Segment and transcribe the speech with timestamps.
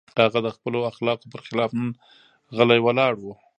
[0.25, 1.89] هغه د خپلو اخلاقو پر خلاف نن
[2.57, 3.25] غلی ولاړ و.